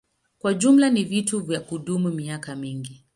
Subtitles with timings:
[0.39, 3.03] Kwa jumla ni vitu vya kudumu miaka mingi.